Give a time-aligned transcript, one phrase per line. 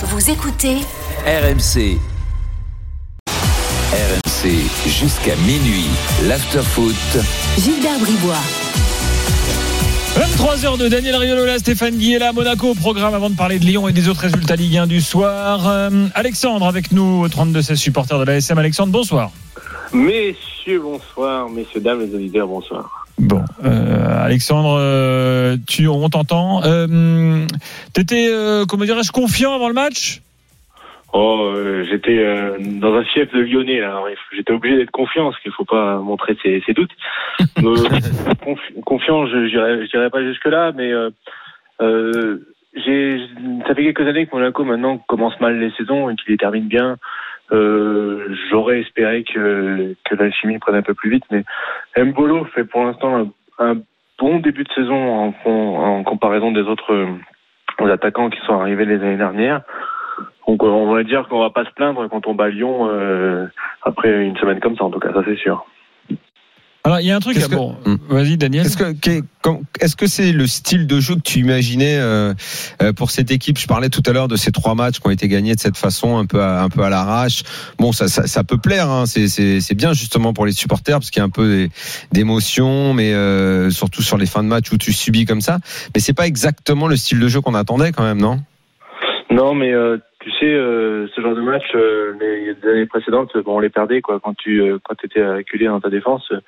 [0.00, 0.76] Vous écoutez
[1.26, 1.98] RMC.
[3.26, 4.48] RMC
[4.86, 5.88] jusqu'à minuit.
[6.28, 6.94] L'afterfoot.
[7.58, 8.36] Gilbert Bribois.
[10.14, 13.92] 23h de Daniel Riolola, Stéphane Guiella, Monaco au programme avant de parler de Lyon et
[13.92, 15.66] des autres résultats Ligue 1 du soir.
[15.66, 18.56] Euh, Alexandre avec nous, 32-16 supporters de la SM.
[18.56, 19.32] Alexandre, bonsoir.
[19.92, 21.48] Messieurs, bonsoir.
[21.48, 22.97] Messieurs, dames, les auditeurs, bonsoir.
[23.18, 26.62] Bon, euh, Alexandre, euh, tu, on t'entend.
[26.64, 27.44] Euh,
[27.92, 30.22] T'étais, euh, comment dirais-je, confiant avant le match?
[31.12, 34.00] Oh, euh, j'étais euh, dans un fief de Lyonnais là.
[34.36, 36.90] J'étais obligé d'être confiant parce qu'il faut pas montrer ses, ses doutes.
[37.58, 40.92] Confi- confiant, je dirais pas jusque là, mais
[42.74, 43.18] j'ai,
[43.66, 46.68] ça fait quelques années que Monaco maintenant commence mal les saisons et qu'il les termine
[46.68, 46.96] bien.
[47.52, 51.44] Euh, J'aurais espéré que que la chimie prenne un peu plus vite, mais
[51.96, 53.76] Mbolo fait pour l'instant un,
[54.18, 59.16] bon début de saison en, comparaison des autres euh, attaquants qui sont arrivés les années
[59.16, 59.62] dernières.
[60.46, 63.46] Donc on va dire qu'on va pas se plaindre quand on bat Lyon euh,
[63.82, 65.64] après une semaine comme ça en tout cas, ça c'est sûr.
[66.88, 67.34] Alors, il y a un truc.
[67.34, 67.96] Qu'est-ce que- bon, Hmm.
[68.08, 68.64] vas-y, Daniel.
[68.64, 68.94] Est-ce que
[69.78, 72.32] est-ce que c'est le style de jeu que tu imaginais euh,
[72.82, 73.58] euh, pour cette équipe?
[73.58, 75.76] Je parlais tout à l'heure de ces trois matchs qui ont été gagnés de cette
[75.76, 77.42] façon, un peu à, un peu à l'arrache.
[77.78, 78.88] Bon, ça, ça, ça peut plaire.
[78.88, 79.04] Hein.
[79.04, 81.68] C'est, c'est, c'est bien justement pour les supporters parce qu'il y a un peu
[82.12, 85.58] d'émotion, mais euh, surtout sur les fins de match où tu subis comme ça.
[85.94, 88.40] Mais c'est pas exactement le style de jeu qu'on attendait quand même, non?
[89.30, 93.56] Non mais euh, tu sais euh, ce genre de match euh, les années précédentes bon,
[93.56, 96.40] on les perdait quoi quand tu euh, quand étais acculé dans ta défense euh,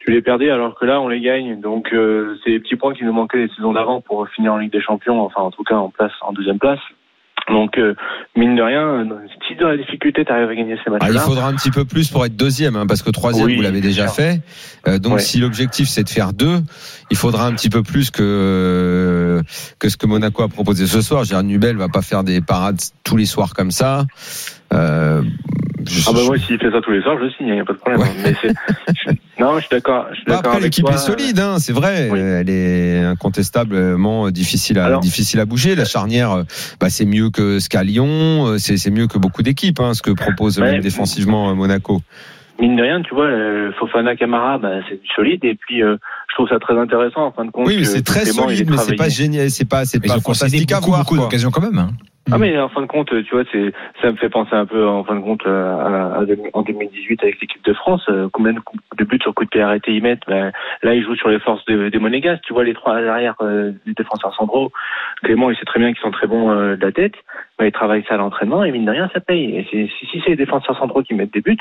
[0.00, 2.94] tu les perdais alors que là on les gagne donc euh, c'est les petits points
[2.94, 5.64] qui nous manquaient les saisons d'avant pour finir en Ligue des Champions enfin en tout
[5.64, 6.80] cas en place en deuxième place.
[7.48, 7.94] Donc euh,
[8.36, 9.04] mine de rien
[9.46, 11.70] si dans la difficulté tu arrives à gagner ces matchs Ah, il faudra un petit
[11.70, 14.40] peu plus pour être deuxième, hein, parce que troisième, Oui, vous l'avez déjà fait.
[14.86, 16.60] Euh, donc, si l'objectif c'est de faire deux,
[17.10, 19.42] il faudra un petit peu plus que
[19.78, 21.24] que ce que Monaco a proposé ce soir.
[21.24, 24.04] Gérard Nubel va pas faire des parades tous les soirs comme ça.
[24.72, 25.22] Euh,
[26.06, 27.72] Ah bah moi s'il fait ça tous les soirs je signe, il n'y a pas
[27.72, 28.00] de problème.
[28.00, 28.08] Ouais.
[28.24, 28.34] Mais
[29.40, 32.08] non je suis d'accord, je suis Bah, d'accord après, l'équipe est solide, hein, c'est vrai.
[32.10, 32.18] Oui.
[32.18, 35.74] Elle est incontestablement difficile à Alors- difficile à bouger.
[35.74, 36.42] La charnière, euh,
[36.80, 38.46] bah, c'est mieux que ce qu'a Lyon.
[38.46, 42.02] euh, C'est c'est mieux que beaucoup d'équipes, hein, ce que propose même défensivement euh, Monaco.
[42.60, 45.44] Mine de rien, tu vois, euh, Fofana Camara, bah, c'est solide.
[45.44, 45.96] Et puis, euh,
[46.30, 47.66] je trouve ça très intéressant en fin de compte.
[47.66, 50.76] Oui, c'est très solide, mais c'est pas génial, c'est pas c'est Ils pas fantastique à
[50.76, 51.00] beaucoup, voir.
[51.04, 51.78] beaucoup d'occasions quand même.
[51.78, 51.88] hein.
[52.30, 54.86] Ah mais en fin de compte, tu vois, c'est ça me fait penser un peu
[54.86, 58.02] en fin de compte euh, à, à, en 2018 avec l'équipe de France.
[58.10, 58.60] euh, combien de,
[58.98, 60.52] de buts sur coup de pied arrêté ils mettent ben,
[60.82, 62.42] Là, ils jouent sur les forces des, des Monégasques.
[62.46, 64.70] Tu vois les trois arrière euh, les défenseurs centraux.
[65.22, 67.14] Clément, il sait très bien qu'ils sont très bons euh, de la tête.
[67.58, 69.56] Mais il travaille ça à l'entraînement et mine de rien, ça paye.
[69.56, 71.56] Et si, si c'est les défenseurs centraux qui mettent des buts,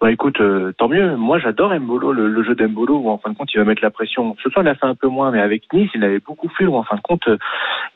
[0.00, 1.16] bah écoute, euh, tant mieux.
[1.16, 3.82] Moi, j'adore Mbolo, le, le jeu d'Mbolo où en fin de compte, il va mettre
[3.82, 4.36] la pression.
[4.42, 6.64] Ce soir, il a fait un peu moins, mais avec Nice, il avait beaucoup fait
[6.66, 7.36] où en fin de compte, euh,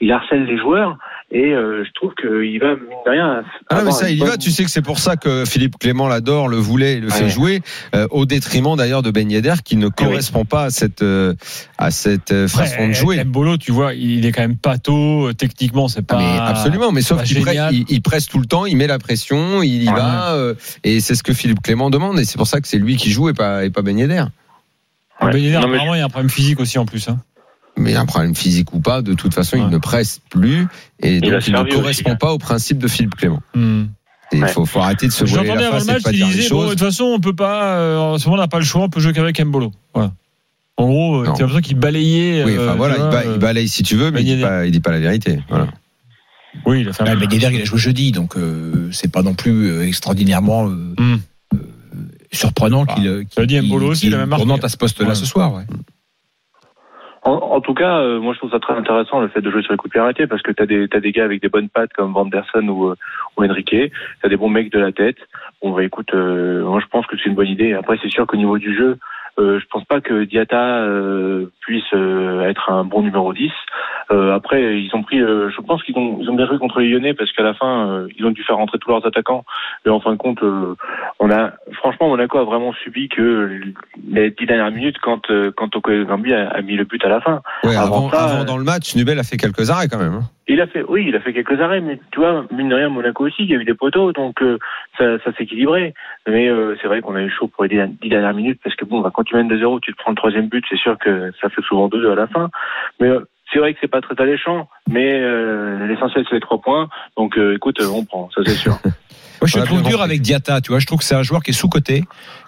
[0.00, 0.96] il harcèle les joueurs
[1.30, 3.42] et euh, je trouve qu'il va mine de rien.
[3.70, 4.26] Ah mais ça, il y va.
[4.30, 7.10] bonne- Tu sais que c'est pour ça que Philippe Clément l'adore, le voulait, et le
[7.10, 7.30] fait Ouais.
[7.30, 7.60] jouer,
[7.94, 11.34] euh, au détriment d'ailleurs de Ben Yedder, qui ne correspond pas à cette euh,
[11.76, 13.22] à cette façon de jouer.
[13.24, 15.28] Mbolo, tu vois, il est quand même pato.
[15.28, 16.16] euh, Techniquement, c'est pas.
[16.18, 17.74] Mais absolument, mais sauf pas qu'il presse, génial.
[17.74, 21.00] il, il presse tout le temps, il met la pression, il y va, euh, et
[21.00, 23.28] c'est ce que Philippe Clément demande, et c'est pour ça que c'est lui qui joue
[23.28, 24.24] et pas et pas Ben Yedder.
[25.20, 25.32] Ouais.
[25.32, 27.08] Ben Yedder, Non, mais apparemment, il y a un problème physique aussi en plus.
[27.08, 27.18] Hein.
[27.76, 29.62] Mais un problème physique ou pas, de toute façon, Ouais.
[29.64, 30.66] il ne presse plus,
[31.00, 32.16] et Il a donc il ne aussi, correspond hein.
[32.16, 33.40] pas au principe de Philippe Clément.
[33.54, 33.84] Hmm.
[34.32, 34.48] Et Il Ouais.
[34.48, 36.26] faut, faut arrêter de se J'entendais la avant face le et match, pas il dire
[36.28, 37.76] les disait bon, de toute façon, on peut pas.
[37.78, 39.72] euh, en ce moment, on n'a pas le choix, on peut jouer qu'avec Mbolo.
[39.94, 40.12] Voilà.
[40.76, 41.32] En gros, euh, Non.
[41.32, 42.44] t'as l'impression qu'il balayait.
[42.44, 44.26] Oui, euh, enfin voilà, tu il, ba- il euh, balaye si tu veux, mais Ben
[44.26, 45.40] il dit pas, il dit pas la vérité.
[45.48, 45.68] Voilà.
[46.66, 49.10] Oui, il a fait un Ouais, Ben Yedder, il a joué jeudi, donc euh, c'est
[49.10, 51.16] pas non plus euh, extraordinairement euh, Hmm.
[52.32, 54.76] Surprenant Bah, qu'il euh, ça dit Mbolo aussi, qu'il il a même tournante à ce
[54.76, 55.14] poste-là Ouais.
[55.14, 55.52] ce soir.
[55.54, 55.64] Ouais.
[57.24, 59.62] En, en tout cas, euh, moi je trouve ça très intéressant le fait de jouer
[59.62, 61.48] sur les coups de pied arrêtés parce que t'as des t'as des gars avec des
[61.48, 62.94] bonnes pattes comme Vanderson ou euh,
[63.36, 65.16] ou Enrique, t'as des bons mecs de la tête.
[65.62, 67.72] Bon bah écoute, euh, moi je pense que c'est une bonne idée.
[67.74, 68.96] Après c'est sûr qu'au niveau du jeu, euh,
[69.38, 73.50] je pense pas que Diata euh, puisse euh, être un bon numéro 10.
[74.10, 76.80] Euh, après ils ont pris, euh, je pense qu'ils ont ils ont bien joué contre
[76.80, 79.44] les Lyonnais parce qu'à la fin euh, ils ont dû faire rentrer tous leurs attaquants.
[79.86, 80.74] Et en fin de compte, euh,
[81.20, 83.60] on a franchement Monaco a vraiment subi que
[84.10, 87.08] les dix dernières minutes quand euh, quand Toko Gambi a, a mis le but à
[87.08, 87.42] la fin.
[87.64, 89.98] Ouais, Avant avant, ça, avant euh, dans le match, Nubel a fait quelques arrêts quand
[89.98, 90.22] même.
[90.50, 92.88] Il a fait, oui, il a fait quelques arrêts, mais tu vois, mine de rien,
[92.88, 94.58] Monaco aussi, il y a eu des poteaux, donc euh,
[94.96, 95.92] ça, ça s'est équilibré.
[96.26, 98.84] Mais euh, c'est vrai qu'on a eu chaud pour les dix dernières minutes, parce que
[98.86, 101.32] bon, bah, quand tu mènes 2-0, tu te prends le troisième but, c'est sûr que
[101.42, 102.48] ça fait souvent 2-2 à la fin.
[102.98, 103.20] Mais euh,
[103.52, 106.88] c'est vrai que c'est pas très alléchant, mais euh, l'essentiel c'est les trois points.
[107.18, 108.78] Donc euh, écoute, on prend, ça c'est sûr.
[109.40, 110.60] Moi, je trouve dur avec Diata.
[110.60, 112.02] Tu vois, je trouve que c'est un joueur qui est sous coté,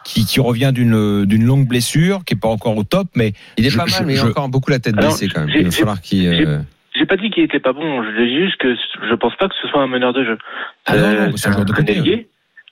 [0.05, 3.65] qui, qui revient d'une d'une longue blessure, qui est pas encore au top, mais Il
[3.67, 5.29] est Je- pas je- mal, mais il a je- encore beaucoup la tête Alors, baissée
[5.29, 5.51] quand même.
[5.55, 6.65] Il va falloir qu'il.
[6.95, 8.03] J'ai- pas dit qu'il était pas bon.
[8.03, 10.39] Je dis juste que je pense pas que ce soit un meneur de jeu.
[10.87, 11.73] Ah non, Euh, non, c'est un joueur de.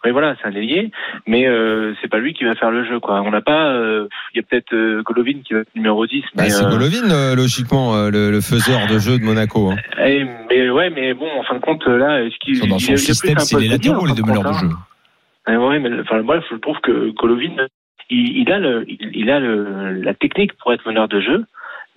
[0.05, 0.93] Oui, voilà, c'est un ailier,
[1.27, 3.21] mais euh, c'est pas lui qui va faire le jeu, quoi.
[3.23, 3.73] On n'a pas.
[3.73, 7.35] euh, Il y a peut-être euh, Golovin qui va être numéro 10, Bah, c'est Golovin,
[7.35, 9.73] logiquement, le, le faiseur de jeu de Monaco.
[9.73, 9.77] hein.
[10.07, 12.99] eh, mais ouais, mais bon, en fin de compte, là, est-ce qu'il dans son il
[12.99, 14.69] système, un c'est les latéraux, les deux meneurs de jeu.
[15.51, 17.67] Eh ouais, mais enfin bref, je trouve que Golovin,
[18.09, 21.45] il, il a le, il, il a le, la technique pour être meneur de jeu,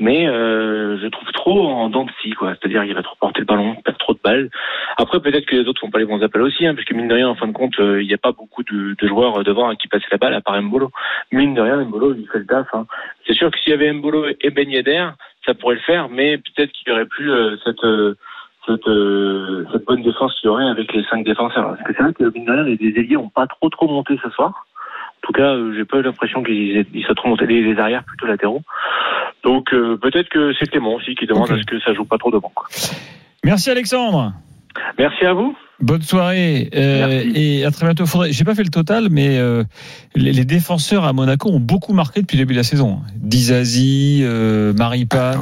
[0.02, 2.56] mais euh, je trouve trop en dents de scie, quoi.
[2.56, 4.50] C'est-à-dire, il va trop porter le ballon, perdre trop de balles.
[4.98, 7.30] Après, peut-être que les autres font pas les bons appels aussi, hein, mine de rien,
[7.30, 9.88] en fin de compte, euh, il n'y a pas beaucoup de, de joueurs devant qui
[9.88, 10.90] passaient la balle à part Mbolo.
[11.32, 12.68] Mine de rien, Mbolo, il fait le taf.
[12.74, 12.88] Hein.
[13.28, 15.10] C'est sûr que s'il y avait Mbolo et Ben Yedder,
[15.46, 18.16] ça pourrait le faire, mais peut-être qu'il n'y aurait plus euh, cette euh,
[18.68, 21.70] cette, euh, cette bonne défense qu'il y aurait avec les cinq défenseurs.
[21.70, 23.88] Parce que c'est vrai que mine de rien, les les ailiers ont pas trop trop
[23.88, 24.66] monté ce soir.
[25.24, 28.04] En tout cas, euh, j'ai pas eu l'impression qu'ils ils trop montés les, les arrières
[28.04, 28.62] plutôt latéraux.
[29.44, 31.58] Donc euh, peut-être que c'est Clément aussi qui demande Ok.
[31.58, 32.52] à ce que ça joue pas trop devant.
[32.54, 32.68] Quoi.
[33.44, 34.34] Merci Alexandre.
[34.98, 35.56] Merci à vous.
[35.80, 38.06] Bonne soirée euh, et à très bientôt.
[38.06, 39.64] Faudrait, j'ai pas fait le total, mais euh,
[40.16, 43.00] les, les défenseurs à Monaco ont beaucoup marqué depuis le début de la saison.
[43.16, 45.40] Dizazi, euh, Maripane.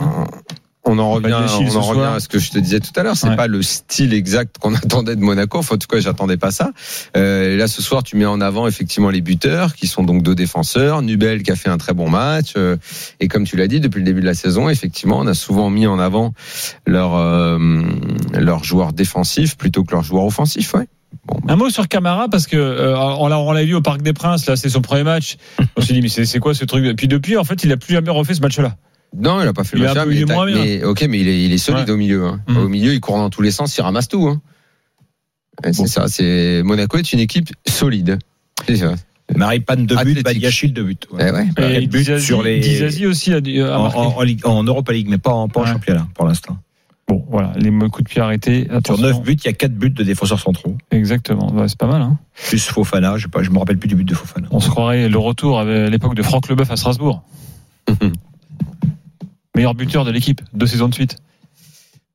[0.92, 3.16] On en revient, on en à ce que je te disais tout à l'heure.
[3.16, 3.36] C'est Ouais.
[3.36, 5.60] pas le style exact qu'on attendait de Monaco.
[5.60, 6.72] Enfin, en tout cas, j'attendais pas ça.
[7.16, 10.36] Euh, là, ce soir, tu mets en avant effectivement les buteurs, qui sont donc deux
[10.36, 11.02] défenseurs.
[11.04, 12.54] Nubel qui a fait un très bon match.
[12.58, 12.76] Euh,
[13.20, 15.70] et comme tu l'as dit, depuis le début de la saison, effectivement, on a souvent
[15.70, 16.34] mis en avant
[16.88, 17.60] leurs euh,
[18.34, 20.74] leurs joueurs défensifs plutôt que leurs joueurs offensifs.
[20.74, 20.88] Ouais.
[21.28, 24.14] Bon, bah, Un mot sur Camara parce que euh, on l'a vu au Parc des
[24.14, 24.46] Princes.
[24.48, 25.38] Là, c'est son premier match.
[25.78, 26.86] On s'est dit mais c'est c'est quoi ce truc?
[26.86, 28.76] Et puis depuis, en fait, il a plus jamais refait ce match-là.
[29.18, 31.44] Non, il a pas fait Il le match, mais, il mais- ok, mais il est,
[31.46, 31.92] il est solide Ouais.
[31.92, 32.26] au milieu.
[32.28, 32.42] Hein.
[32.48, 32.58] Mhm.
[32.58, 34.28] Au milieu, il court dans tous les sens, il ramasse tout.
[34.28, 34.42] Hein.
[35.74, 36.08] C'est ça.
[36.08, 38.20] C'est Monaco est une équipe solide.
[38.68, 38.94] C'est ça.
[39.36, 40.24] Maripane de but.
[40.24, 41.08] Badiachil de but.
[41.12, 41.26] Ouais.
[41.28, 41.48] Eh ouais.
[41.56, 44.94] Bah, Et but Dizazi, sur les- Dizazi aussi a, a En, en, en en Europa
[44.94, 45.72] League, mais pas en, pas en Ouais.
[45.72, 46.58] championnat pour l'instant.
[47.08, 48.66] Bon, voilà, les coups de pied arrêtés.
[48.68, 49.04] Sur Attention.
[49.08, 50.78] 9 buts, il y a 4 buts de défenseurs centraux.
[50.92, 51.52] Exactement.
[51.54, 52.02] Ouais, c'est pas mal.
[52.04, 52.18] Hein.
[52.48, 54.48] Plus Fofana, je je me rappelle plus du but de Fofana.
[54.52, 57.24] On se croirait le retour à l'époque de Franck Leboeuf à Strasbourg.
[59.60, 61.18] Meilleur buteur de l'équipe, deux saisons de suite.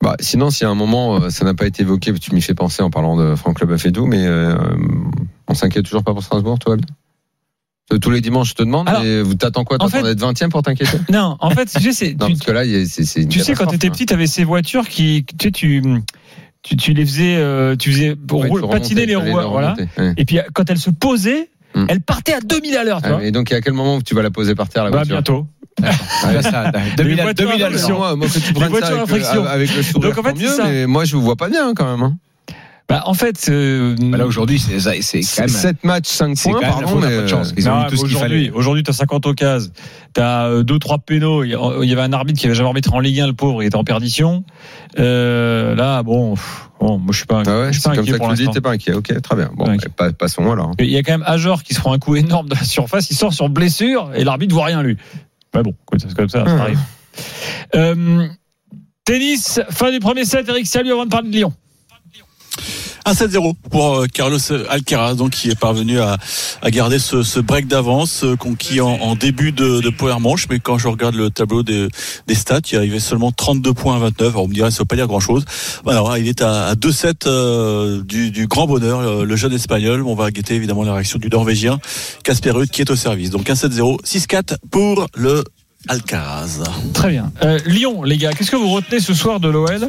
[0.02, 2.40] Bah, sinon, s'il y a un moment, euh, ça n'a pas été évoqué, tu m'y
[2.40, 3.60] fais penser en parlant de Franck
[3.92, 4.56] tout, mais euh,
[5.46, 6.78] on s'inquiète toujours pas pour Strasbourg, toi
[7.92, 10.20] Euh, Tous les dimanches, je te demande, Alors, et vous t'attends quoi en T'attends d'être
[10.20, 10.96] 20 e pour t'inquiéter?
[11.12, 13.74] Non, en fait, tu sais, c'est- parce que là, c'est tu sais, quand tu catastrophe,
[13.74, 13.90] étais hein.
[13.90, 15.82] petit, tu avais ces voitures qui, tu sais, tu,
[16.62, 19.74] tu, tu les faisais, euh, tu faisais pour Ouais, roule- patiner les roues, voilà.
[19.98, 20.14] ouais.
[20.16, 21.86] Et puis quand elles se posaient, Hmm.
[21.88, 23.18] elles partaient à 2000 à l'heure, Ah.
[23.20, 25.16] Et donc, à quel moment tu vas la poser par terre, la Bah, voiture?
[25.16, 25.46] bientôt.
[25.82, 27.78] Là, ça, 2000 à- voitures 2000 à à l'heure.
[27.78, 27.98] friction.
[27.98, 30.22] moi, moi, que tu prennes voitures ça à avec, le- avec le sourire, Donc, en
[30.28, 30.64] fait, mieux, ça.
[30.64, 32.02] mais moi, je vous vois pas bien quand même.
[32.02, 32.16] Hein.
[32.86, 35.48] Bah, en fait, euh, Bah, là, aujourd'hui, c'est c'est quand même.
[35.48, 37.54] 7 matchs, 5 C'est points, quand même pardon, mais pas de chance.
[37.56, 38.50] Ils Non, ont tout ce qu'il aujourd'hui, fallait.
[38.50, 39.70] aujourd'hui, t'as 50 occasions.
[40.12, 41.44] T'as euh, deux, trois pénaux.
[41.44, 43.66] Il y avait un arbitre qui avait jamais arbitré en Ligue 1, le pauvre, il
[43.66, 44.44] était en perdition.
[44.98, 48.00] Euh, là, bon, pff, bon, moi, je suis pas, Ah ouais, je suis pas comme
[48.00, 48.92] inquiet ça pour que tu t'es pas inquiet.
[48.92, 49.50] Ok, très bien.
[49.54, 49.88] Bon, Pas bah, inquiet.
[49.96, 50.72] pas- passons alors.
[50.78, 53.10] Il y a quand même Ajor qui se prend un coup énorme de la surface.
[53.10, 54.98] Il sort sur blessure et l'arbitre voit rien, lui.
[55.54, 56.60] Mais bon, c'est comme ça, ça Hum.
[56.60, 56.78] arrive.
[57.74, 58.28] Euh,
[59.04, 60.48] tennis, fin du premier set.
[60.48, 61.52] Eric, salut avant de parler de Lyon.
[63.06, 66.16] 1-7-0 pour euh, Carlos Alcaraz, donc qui est parvenu à,
[66.62, 70.46] à garder ce, ce break d'avance euh, conquis en, en début de, de première manche.
[70.48, 71.88] Mais quand je regarde le tableau des,
[72.26, 74.28] des stats, il arrivait seulement 32 points à 29.
[74.28, 75.44] Alors on me dirait ça veut pas dire grand chose.
[75.86, 80.02] Alors il est à, à 2-7 euh, du, du grand bonheur, euh, le jeune espagnol.
[80.06, 81.78] On va guetter évidemment la réaction du Norvégien
[82.22, 83.30] Casper Ruud qui est au service.
[83.30, 85.44] Donc 1-7-0, 6-4 pour le
[85.88, 86.62] Alcaraz.
[86.92, 87.32] Très bien.
[87.42, 89.88] Euh, Lyon, les gars, qu'est-ce que vous retenez ce soir de l'OL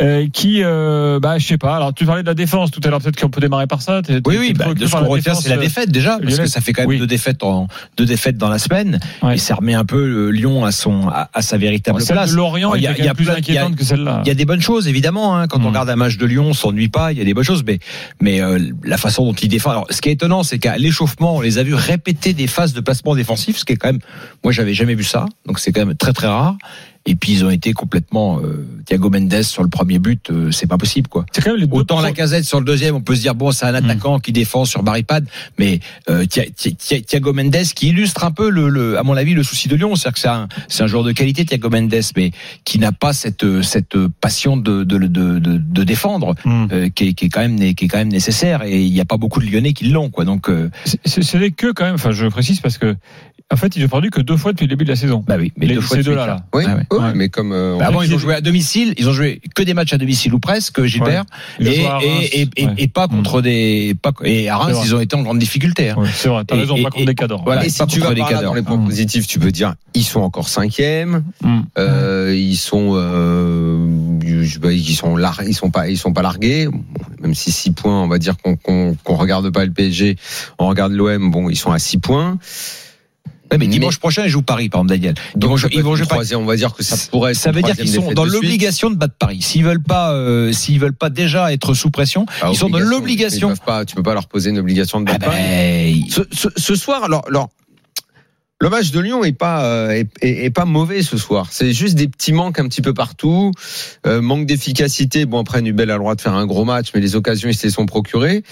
[0.00, 1.76] euh, qui, euh, bah, je sais pas.
[1.76, 3.00] Alors, tu parlais de la défense tout à l'heure.
[3.00, 4.02] Peut-être qu'on peut démarrer par ça.
[4.02, 6.38] T'es- Oui, t'es oui, bah, de ce qu'on retient, c'est la euh, défaite déjà, parce
[6.38, 6.98] que ça fait quand même Oui.
[6.98, 9.34] deux défaites en deux défaites dans la semaine, Ouais.
[9.34, 12.30] et ça remet un peu le Lyon à son à, à sa véritable Celle place.
[12.30, 14.22] de Lorient il y a- y plus plein- il y a- inquiétante que celle-là.
[14.24, 16.46] Il y a des bonnes choses évidemment hein, quand on regarde un match de Lyon,
[16.48, 17.78] on s'ennuie pas, il y a des bonnes choses, mais
[18.20, 19.70] mais euh, la façon dont il défend.
[19.70, 22.72] Alors, ce qui est étonnant, c'est qu'à l'échauffement, on les a vus répéter des phases
[22.72, 24.00] de placement défensif, ce qui est quand même,
[24.44, 26.56] moi, j'avais jamais vu ça, donc c'est quand même très très rare.
[27.04, 30.68] Et puis ils ont été complètement euh, Thiago Mendes sur le premier but, euh, c'est
[30.68, 31.26] pas possible quoi.
[31.32, 33.34] C'est quand même les deux Autant la casette sur le deuxième, on peut se dire
[33.34, 35.26] bon, c'est un attaquant qui défend sur Barripade,
[35.58, 39.16] mais euh, Thia- Thia- Thia- Thiago Mendes qui illustre un peu le, le à mon
[39.16, 41.70] avis le souci de Lyon, c'est-à-dire que c'est un c'est un joueur de qualité Thiago
[41.70, 42.30] Mendes, mais
[42.64, 46.66] qui n'a pas cette cette passion de de de, de, de défendre, Hmm.
[46.94, 49.04] qui, est, qui est quand même qui est quand même nécessaire et il n'y a
[49.04, 50.24] pas beaucoup de Lyonnais qui l'ont quoi.
[50.24, 50.48] Donc
[50.84, 51.96] C'est- C'est que quand même.
[51.96, 52.94] Enfin, je précise parce que
[53.52, 55.22] En fait, ils ont perdu que deux fois depuis le début de la saison.
[55.26, 56.44] Bah oui, mais Les- deux fois ces de deux-là, là.
[56.54, 56.86] Oui, Ah ouais.
[56.90, 57.12] ouais, Ouais.
[57.14, 59.62] mais comme euh, on- Bah, avant, ils ont joué à domicile, ils ont joué que
[59.62, 61.24] des matchs à domicile ou presque, Gilbert,
[61.60, 62.74] Ils et, jouent à Reims, et, et, et- ouais.
[62.78, 65.90] et pas contre des, pas, et à Reims, ils ont été en grande difficulté.
[65.90, 65.96] hein.
[65.98, 67.44] Ouais, c'est vrai, t'as raison, et- pas contre et- des cadors.
[67.44, 67.64] voilà.
[67.64, 68.86] et si pas tu vas les par là dans les points Mm.
[68.86, 71.60] positifs, tu peux dire ils sont encore cinquième, Mm.
[71.78, 73.86] euh, ils sont euh,
[74.24, 76.68] je- ils sont lar- ils sont pas ils sont pas largués.
[77.20, 80.16] Même si 6 points, on va dire qu'on qu'on qu'on regarde pas le PSG,
[80.58, 81.30] on regarde l'OM.
[81.30, 82.38] Bon, ils sont à 6 points.
[83.52, 85.14] Ouais, mais Mais- dimanche prochain, ils jouent Paris, par exemple, Daniel.
[85.34, 86.34] Ils Donc vont, ils vont jouer Paris.
[86.34, 88.96] on va dire que ça pourrait être Ça veut dire qu'ils sont dans l'obligation de
[88.96, 89.42] battre Paris.
[89.42, 92.78] S'ils veulent pas, euh, s'ils veulent pas déjà être sous pression, Ah, ils sont dans
[92.78, 93.48] obligation.
[93.50, 93.54] l'obligation.
[93.86, 95.42] Tu peux pas leur poser une obligation de Ah battre Paris.
[95.42, 97.50] ben, Ce, ce- ce soir, alors, alors,
[98.60, 101.48] le match de Lyon est pas euh, est, est- est pas mauvais ce soir.
[101.50, 103.50] C'est juste des petits manques un petit peu partout,
[104.06, 105.26] Euh, manque d'efficacité.
[105.26, 107.54] Bon après Nubel a le droit de faire un gros match, mais les occasions ils
[107.56, 108.44] se les sont procurées.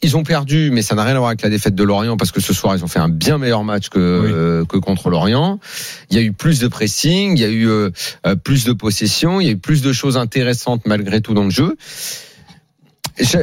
[0.00, 2.30] Ils ont perdu, mais ça n'a rien à voir avec la défaite de Lorient parce
[2.30, 4.30] que ce soir ils ont fait un bien meilleur match que Oui.
[4.32, 5.58] euh, que contre Lorient.
[6.10, 7.90] Il y a eu plus de pressing, il y a eu euh,
[8.26, 11.44] euh, plus de possession, il y a eu plus de choses intéressantes malgré tout dans
[11.44, 11.76] le jeu.
[13.20, 13.38] Je-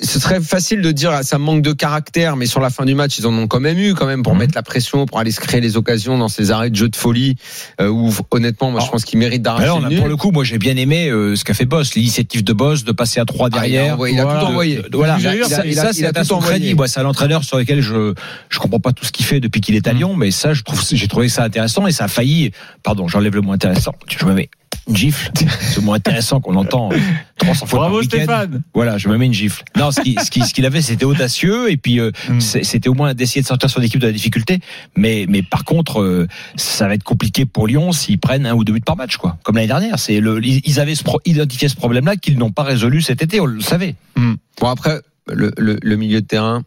[0.00, 3.18] ce serait facile de dire ça manque de caractère, mais sur la fin du match,
[3.18, 4.38] ils en ont quand même eu quand même pour Mhm.
[4.40, 6.96] mettre la pression, pour aller se créer les occasions dans ces arrêts de jeu de
[6.96, 7.34] folie
[7.80, 10.30] euh, où honnêtement, moi je Alors, pense qu'ils méritent d'arracher alors, là, pour le coup,
[10.30, 13.24] moi, j'ai bien aimé euh, ce qu'a fait Boss, l'initiative de Boss de passer à
[13.24, 13.98] trois Ah, il a derrière.
[14.08, 14.76] il a tout envoyé.
[14.76, 16.74] De- voilà, Il a- ça, il c'est à son crédit.
[16.74, 18.14] Moi, c'est un entraîneur sur lequel je
[18.48, 19.96] je comprends pas tout ce qu'il fait depuis qu'il est à Mm.
[19.98, 22.52] Lyon, mais ça, je trouve, j'ai trouvé ça intéressant et ça a failli.
[22.82, 23.94] Pardon, j'enlève le mot intéressant.
[24.06, 24.48] Je me mets
[24.88, 25.30] une gifle.
[25.60, 26.88] Ce mot intéressant qu'on entend
[27.36, 28.04] 300 fois Bravo par.
[28.04, 28.62] Stéphane.
[28.74, 29.62] Voilà, je me mets une gifle.
[29.76, 32.40] Non, ce qu'il ce qui, ce qu'il avait, c'était audacieux et puis euh, Mm.
[32.40, 34.60] c'est- c'était au moins d'essayer de sortir son équipe de la difficulté.
[34.96, 36.26] Mais mais par contre, euh,
[36.56, 39.36] ça va être compliqué pour Lyon s'ils prennent un ou deux buts par match, quoi.
[39.44, 39.98] Comme l'année dernière.
[39.98, 43.40] C'est le, ils avaient ce pro- identifié ce problème-là qu'ils n'ont pas résolu cet été.
[43.40, 43.94] On le savait.
[44.16, 45.00] Bon après
[45.32, 46.62] le, le, le milieu de terrain,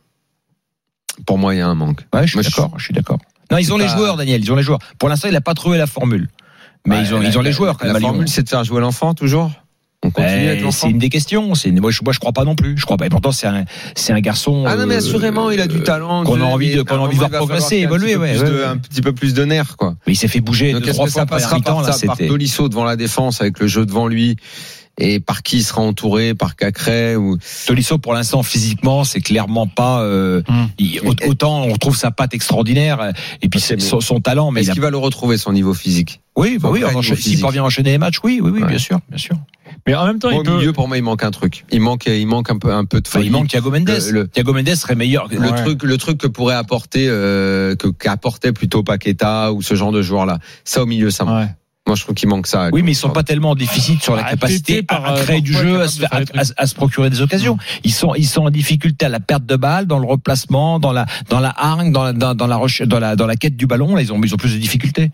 [1.26, 2.02] pour moi il y a un manque.
[2.14, 2.74] Ouais, je suis d'accord.
[2.78, 3.20] Je suis d'accord.
[3.52, 4.42] Non, ils ont les joueurs, Daniel.
[4.42, 4.80] Ils ont les joueurs.
[4.98, 6.30] Pour l'instant, il n'a pas trouvé la formule.
[6.88, 8.10] Mais ils ont la- ils ont les la- joueurs quand La Lyon.
[8.10, 9.52] formule c'est de faire jouer l'enfant toujours.
[10.04, 11.54] On continue Ben, c'est une des questions.
[11.54, 12.76] C'est une- moi, je, moi, je crois pas non plus.
[12.76, 13.06] Je crois pas.
[13.06, 14.64] Et pourtant, c'est un, c'est un garçon.
[14.68, 16.24] Ah non mais euh, assurément il a du talent.
[16.24, 18.34] qu'on a envie de- qu'on a un envie de voir progresser, un évoluer, peu ouais,
[18.36, 18.64] de- ouais.
[18.66, 19.94] Un petit peu plus de nerfs quoi.
[20.08, 21.96] Mais il s'est fait bouger Donc est-ce trois que fois ça la passera par, là,
[22.08, 22.18] par.
[22.18, 24.38] Tolisso devant la défense avec le jeu devant lui
[25.02, 29.68] et par qui il sera entouré par Cacré ou Tolisso, pour l'instant, physiquement, c'est clairement
[29.68, 30.02] pas.
[30.02, 30.66] euh, Mm.
[30.78, 34.62] il- au- autant on trouve sa patte extraordinaire et puis mais- son, son talent, mais
[34.62, 36.22] est-ce a- qu'il va le retrouver son niveau physique?
[36.36, 36.82] Oui, bah oui,
[37.18, 38.68] s'il parvient à enchaîner les matchs, oui, oui, oui, Ouais.
[38.68, 39.36] bien sûr, bien sûr.
[39.88, 40.58] Mais en même temps, Bon, il Au peut.
[40.58, 41.66] milieu pour moi il manque un truc.
[41.72, 43.28] Il manque il manque un peu un peu de Enfin, folie.
[43.28, 43.88] il manque Thiago Mendes.
[43.90, 45.28] Le- le- Thiago Mendes serait meilleur.
[45.32, 45.56] le Ouais.
[45.64, 50.02] truc le truc que pourrait apporter euh, que qu'apportait plutôt Paqueta ou ce genre de
[50.02, 50.40] joueur là.
[50.66, 51.46] Ça au milieu ça manque.
[51.46, 51.50] Ouais.
[51.88, 52.70] Moi je trouve qu'il manque ça.
[52.72, 55.24] Oui, mais ils sont pas tellement en déficit sur la capacité par, à, à euh,
[55.24, 56.38] créer du jeu, à se, de faire- faire à, des trucs.
[56.58, 57.58] à- à se procurer des occasions.
[57.84, 60.92] Ils sont, ils sont en difficulté à la perte de balle, dans le replacement, dans
[60.94, 63.66] la, dans la hargne, dans la, dans, dans la, dans la, dans la quête du
[63.66, 63.96] ballon.
[63.96, 65.12] Là, ils ont, ils ont plus de difficultés.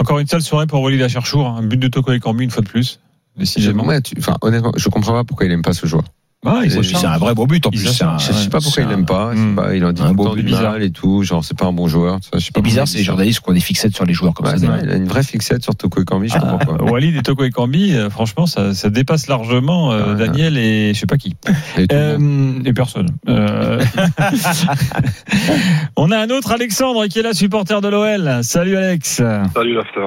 [0.00, 1.46] Encore une sale soirée pour Walid Acharchour.
[1.46, 2.98] Un but de Toko et Cambi une fois de plus.
[3.36, 3.84] Décidément.
[3.84, 6.04] Ouais, tu- enfin, honnêtement, je comprends pas pourquoi il aime pas ce joueur.
[6.46, 8.02] Ah, il C'est- un vrai beau but en plus.
[8.02, 9.32] Un- Je sais pas pourquoi il un- aime pas.
[9.74, 10.72] il en dit Un le beau but bizarre.
[10.72, 11.22] mal et tout.
[11.22, 12.18] Genre, c'est pas un bon joueur.
[12.38, 14.66] C'est bizarre, c'est les journalistes qui ont des fixettes sur les joueurs comme Ouais, ça.
[14.82, 16.84] il a une vraie fixette sur Toko et Kambi, je Ah, comprends pas.
[16.84, 20.14] Walid et Toko et Cambi, euh, franchement, ça, ça dépasse largement euh.
[20.14, 21.34] Daniel et je sais pas qui.
[21.78, 21.86] Et.
[21.92, 23.08] Euh, et personne.
[23.28, 23.82] Euh,
[25.96, 28.40] On a un autre Alexandre qui est là, supporter de l'OL.
[28.42, 29.22] Salut Alex.
[29.54, 30.06] Salut l'after.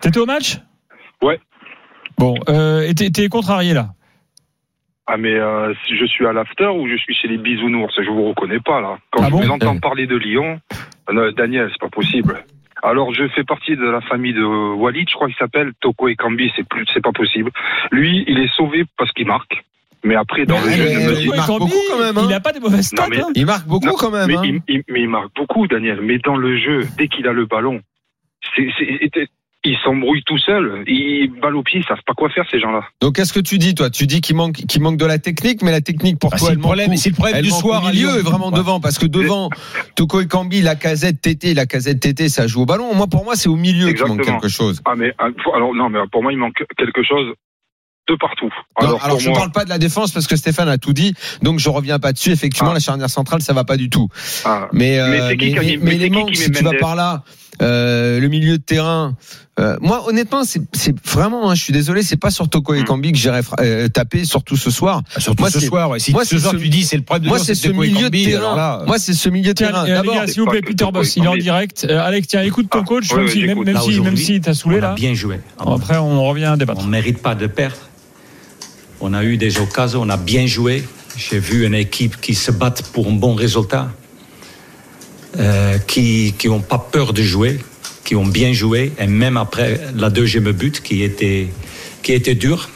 [0.00, 0.58] T'étais au match?
[1.22, 1.38] Ouais.
[2.18, 3.90] Bon, euh, et t'es contrarié là?
[5.12, 8.08] Ah mais euh, si je suis à l'after ou je suis chez les bisounours, je
[8.10, 8.98] vous reconnais pas là.
[9.10, 10.60] Quand Ah je bon vous entends parler de Lyon,
[11.10, 12.44] euh, Daniel, c'est pas possible.
[12.82, 16.14] Alors je fais partie de la famille de Walid, je crois qu'il s'appelle Toko et
[16.14, 17.50] Kambi, c'est plus, c'est pas possible.
[17.90, 19.64] Lui, il est sauvé parce qu'il marque.
[20.04, 21.98] Mais après dans le jeu, mais- je me mais- dis, il marque Cambi, beaucoup quand
[21.98, 22.22] même, hein.
[22.28, 23.02] Il a pas des mauvaises stats.
[23.02, 23.26] Non, mais- hein.
[23.34, 24.28] Il marque beaucoup Non, quand même.
[24.28, 24.42] mais, hein.
[24.44, 25.98] il, il- mais il marque beaucoup, Daniel.
[26.02, 27.80] Mais dans le jeu, dès qu'il a le ballon,
[28.54, 28.68] c'est,
[29.64, 30.84] c'est- il s'embrouille tout seul.
[30.86, 32.82] Il balle au pied, ils savent pas quoi faire ces gens-là.
[33.00, 33.90] Donc, qu'est-ce que tu dis, toi?
[33.90, 36.48] Tu dis qu'il manque, qu'il manque de la technique, mais la technique pour Ah, toi,
[36.50, 38.08] elle le manque problème, où si le problème Elle du manque soir au à milieu
[38.08, 38.56] Lyon, et vraiment Ouais.
[38.58, 39.50] devant, parce que devant
[39.96, 42.94] Toko et Kambi, la casette TT, la casette TT, ça joue au ballon.
[42.94, 44.80] Moi, pour moi, c'est au milieu qu'il manque quelque chose.
[44.84, 47.34] Ah mais euh, alors non, mais pour moi il manque quelque chose
[48.08, 48.50] de partout.
[48.82, 50.92] Non, Alors, pour je moi, parle pas de la défense parce que Stéphane a tout
[50.92, 52.30] dit, donc je reviens pas dessus.
[52.32, 52.74] Effectivement, Ah.
[52.74, 54.08] la charnière centrale, ça va pas du tout.
[54.44, 56.50] ah, Mais, euh, Mais c'est qui mais, mais mais les c'est qui manques, qui si
[56.50, 57.22] tu vas par là,
[57.62, 59.14] euh, le milieu de terrain.
[59.58, 60.62] euh, moi, honnêtement, c'est
[61.06, 62.84] vraiment, hein, je suis désolé, c'est pas sur Toko et Mm.
[62.84, 65.02] Kambi que j'irai euh, taper, surtout ce soir.
[65.18, 65.98] Surtout Moi, ce soir, ouais.
[65.98, 68.08] Si moi, ce soir ce- tu dis c'est le problème de Moi, c'est ce milieu
[68.08, 68.56] de terrain.
[68.56, 69.82] là, Moi, c'est ce milieu de terrain.
[69.84, 71.86] euh, les D'abord, gars, s'il vous plaît, Peter Boss, il est en direct.
[71.88, 74.40] Euh, Alex, tiens, écoute ton Ah, coach, ouais, même ouais, si, même, si, même si
[74.40, 74.94] t'as saoulé on a là.
[74.94, 75.40] bien joué.
[75.58, 76.80] Après, on revient à débattre.
[76.80, 77.76] On ne mérite pas de perdre.
[79.02, 80.84] On a eu des occasions, on a bien joué.
[81.16, 83.90] J'ai vu une équipe qui se bat pour un bon résultat.
[85.38, 87.58] Euh, qui qui ont pas peur de jouer,
[88.04, 91.48] qui ont bien joué, et même après la deuxième but qui était
[92.02, 92.68] qui était dur,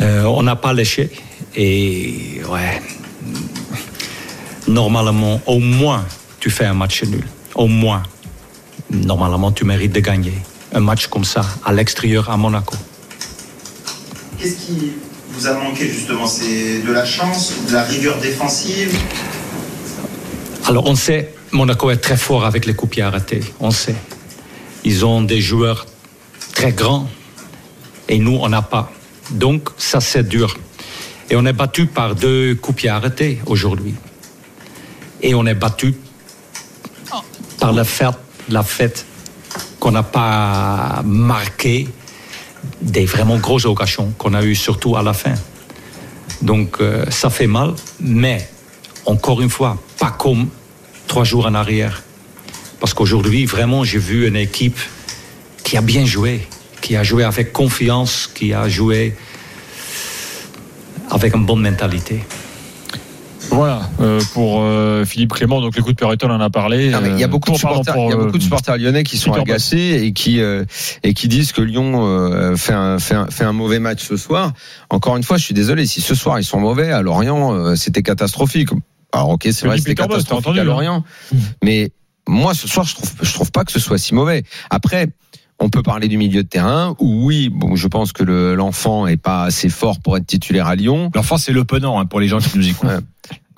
[0.00, 1.10] euh, on n'a pas léché
[1.54, 2.80] et ouais,
[4.66, 6.06] normalement au moins
[6.40, 8.02] tu fais un match nul, au moins.
[8.90, 10.34] Normalement tu mérites de gagner
[10.74, 12.76] un match comme ça à l'extérieur à Monaco.
[14.38, 14.92] Qu'est-ce qui
[15.30, 16.26] vous a manqué justement?
[16.26, 18.96] C'est de la chance de la rigueur défensive?
[20.64, 23.96] Alors on sait, Monaco est très fort avec les coups pieds arrêtés, on sait.
[24.84, 25.86] Ils ont des joueurs
[26.54, 27.08] très grands
[28.08, 28.92] et nous on n'a pas.
[29.30, 30.56] Donc ça c'est dur.
[31.30, 33.94] Et on est battu par deux coups pieds arrêtés aujourd'hui.
[35.20, 35.94] Et on est battu
[37.58, 39.06] par la fête, la fête
[39.80, 41.88] qu'on n'a pas marqué
[42.80, 45.34] des vraiment grosses occasions qu'on a eues surtout à la fin.
[46.40, 48.48] Donc euh, ça fait mal, mais
[49.06, 50.48] encore une fois, pas comme
[51.06, 52.02] trois jours en arrière.
[52.80, 54.78] Parce qu'aujourd'hui, vraiment, j'ai vu une équipe
[55.64, 56.46] qui a bien joué,
[56.80, 59.14] qui a joué avec confiance, qui a joué
[61.10, 62.24] avec une bonne mentalité.
[63.50, 66.88] Voilà, euh, pour euh, Philippe Clément, donc les coups de Perreton on en a parlé.
[66.88, 68.38] Non, il y a beaucoup Euh, de pour- pardon, supporters, pour, il y a beaucoup
[68.38, 70.64] de supporters lyonnais qui sont agacés et qui euh,
[71.02, 74.16] et qui disent que Lyon euh, fait un fait un fait un mauvais match ce
[74.16, 74.52] soir.
[74.88, 77.74] Encore une fois, je suis désolé si ce soir ils sont mauvais à Lorient, euh,
[77.74, 78.70] c'était catastrophique.
[79.12, 80.64] Alors ok, c'est Le vrai, c'était catastrophique à hein.
[80.64, 81.04] Lorient,
[81.62, 81.92] mais
[82.26, 84.42] moi ce soir je trouve je trouve pas que ce soit si mauvais.
[84.70, 85.08] Après.
[85.58, 89.06] On peut parler du milieu de terrain où oui, bon, je pense que le- l'enfant
[89.06, 91.12] est pas assez fort pour être titulaire à Lyon.
[91.14, 92.88] L'enfant, c'est le penant hein, pour les gens qui nous écoutent.
[92.90, 92.96] Ouais.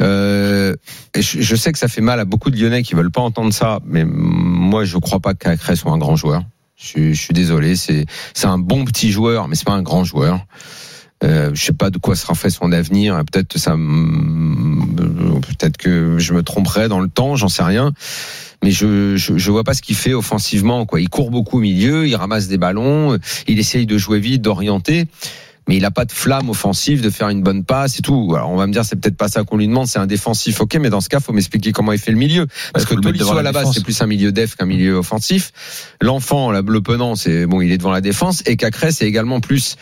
[0.03, 0.75] Euh,
[1.17, 3.55] je, je sais que ça fait mal à beaucoup de Lyonnais qui veulent pas entendre
[3.55, 6.43] ça, mais moi je crois pas que Cacré soit un grand joueur.
[6.77, 9.83] Je, suis- je suis désolé, c'est c'est un bon petit joueur, mais c'est pas un
[9.83, 10.45] grand joueur.
[11.23, 13.17] Euh, je sais pas de quoi sera fait son avenir.
[13.31, 17.93] Peut-être que ça, me- peut-être que je me tromperai dans le temps, j'en sais rien.
[18.63, 20.87] Mais je, je je vois pas ce qu'il fait offensivement.
[20.87, 24.43] Quoi, il court beaucoup au milieu, il ramasse des ballons, il essaye de jouer vite,
[24.43, 25.07] d'orienter
[25.67, 28.35] mais il a pas de flamme offensive de faire une bonne passe et tout.
[28.37, 30.61] Alors on va me dire c'est peut-être pas ça qu'on lui demande, c'est un défensif.
[30.61, 33.25] OK, mais dans ce cas, faut m'expliquer comment il fait le milieu parce que Tolisso
[33.33, 35.53] la à la base c'est plus un milieu def qu'un milieu offensif.
[36.03, 39.41] L'enfant, la- le penant, c'est bon, il est devant la défense et Cacré c'est également
[39.41, 39.77] plus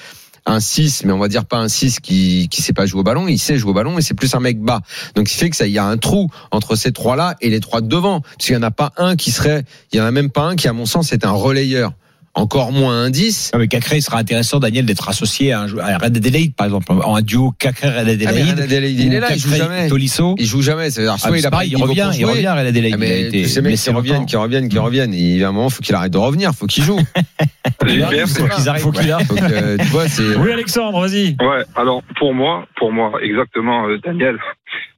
[0.47, 3.05] un 6, mais on va dire pas un 6 qui qui sait pas jouer au
[3.05, 4.81] ballon, il sait jouer au ballon et c'est plus un mec bas.
[5.15, 7.51] Donc ce qui fait que ça il y a un trou entre ces trois-là et
[7.51, 10.01] les trois de devant, parce qu'il y en a pas un qui serait il y
[10.01, 11.93] en a même pas un qui à mon sens est un relayeur.
[12.35, 13.51] Encore moins un 10.
[13.53, 16.55] Non, mais Cacré, il sera intéressant, Daniel, d'être associé à, un joueur, à Red Adelaide,
[16.55, 18.49] par exemple, en un duo Cacré-Red Ah, Adelaide.
[18.49, 19.89] Red Adelaide, il est là, il joue jamais.
[19.89, 20.35] Tolisso.
[20.39, 20.91] Il joue jamais.
[20.91, 22.85] C'est-à-dire, Ah, soit mais il a pareil, il revient, il revient, Red Adelaide.
[22.85, 25.13] Ah, Il a mais été tous ces mecs qui reviennent, qui reviennent, qui reviennent.
[25.13, 26.99] Il y a un moment, faut qu'il arrête de revenir, faut qu'il joue.
[27.87, 28.29] J'espère.
[28.29, 29.29] Faut qu'ils arrivent, Faut qu'il arrive.
[29.43, 30.37] Euh, tu vois, c'est.
[30.37, 31.37] Oui, Alexandre, vas-y.
[31.41, 34.39] Ouais, alors pour moi, pour moi, exactement, euh, Daniel,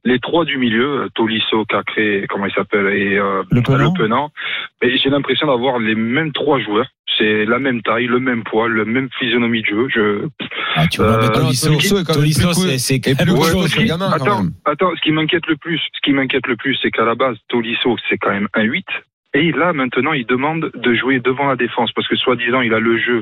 [0.03, 3.93] les trois du milieu, euh, Tolisso, Cacré, comment il s'appelle, et euh, Le Penant.
[3.93, 4.31] Penant,
[4.81, 6.87] mais j'ai l'impression d'avoir les mêmes trois joueurs.
[7.17, 9.87] C'est la même taille, le même poids, le même physionomie de jeu.
[9.89, 10.27] Je...
[10.75, 13.77] Ah, tu vois, Euh, Tolisso, Tolisso c'est, quelque chose.
[13.77, 16.91] Ouais, gamin, attends, attends, ce qui m'inquiète le plus, ce qui m'inquiète le plus, c'est
[16.91, 18.85] qu'à la base, Tolisso, c'est quand même un 8.
[19.35, 22.79] Et là, maintenant, il demande de jouer devant la défense parce que soi-disant, il a
[22.79, 23.21] le jeu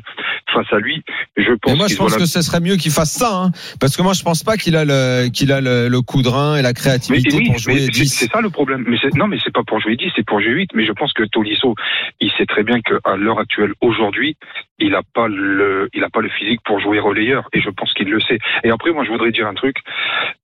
[0.53, 1.01] face à lui.
[1.35, 3.97] Je pense Mais moi, je pense que ce serait mieux qu'il fasse ça, hein, parce
[3.97, 6.55] que moi, je pense pas qu'il a le, qu'il a le, le coup de rein
[6.55, 8.07] et la Mais créativité oui, pour mais jouer c'est 10.
[8.07, 8.85] c'est ça le problème.
[8.87, 10.69] Mais non, mais c'est pas pour jouer 10, c'est pour jouer 8.
[10.75, 11.73] Mais je pense que Tolisso,
[12.19, 14.37] il sait très bien qu'à l'heure actuelle, aujourd'hui,
[14.77, 17.49] il a pas le, il a pas le physique pour jouer relayeur.
[17.53, 18.37] Et je pense qu'il le sait.
[18.63, 19.77] Et après, moi, je voudrais dire un truc.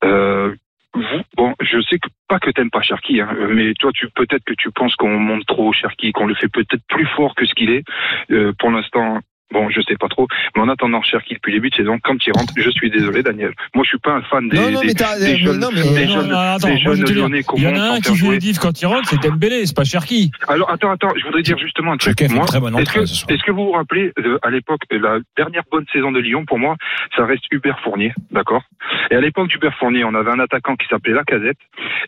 [0.04, 0.56] Euh,
[0.94, 4.44] vous, bon, je sais que pas que t'aimes pas Cherki, hein, mais toi, tu peut-être
[4.44, 7.54] que tu penses qu'on monte trop Cherki, qu'on le fait peut-être plus fort que ce
[7.54, 7.84] qu'il est.
[8.32, 9.20] Euh, pour l'instant.
[9.52, 12.16] Bon, je sais pas trop, mais en attendant Cherki depuis le début de saison, quand
[12.26, 13.52] il rentre, je suis désolé, Daniel.
[13.74, 15.60] Moi, je suis pas un fan des, Non, non, des- mais t'as- des mais jeunes,
[15.60, 18.00] non, mais- des Non, jeunes, attends, des jeunes lyonnais qu'on Il y en a un
[18.00, 20.32] qui les diffs quand il rentre, c'est Dembélé, c'est pas Cherki.
[20.48, 22.22] Alors attends, attends, je voudrais dire justement un truc.
[22.30, 26.12] Moi, est-ce entrée que, vous vous rappelez euh, à l'époque euh, la dernière bonne saison
[26.12, 26.76] de Lyon pour moi,
[27.16, 28.64] ça reste Hubert Fournier, d'accord?
[29.10, 31.58] Et à l'époque d'Hubert Fournier, on avait un attaquant qui s'appelait Lacazette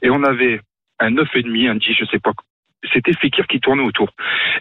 [0.04, 0.62] et on avait
[1.00, 2.32] un 9 et demi, un 10, je sais pas.
[2.94, 4.10] C'était Fekir qui tournait autour.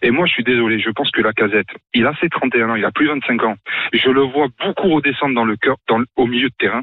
[0.03, 2.85] Et moi, je suis désolé, je pense que Lacazette, il a ses 31 ans, il
[2.85, 3.57] a plus de 25 ans.
[3.93, 6.83] Je le vois beaucoup redescendre dans le cœur, dans, au milieu de terrain.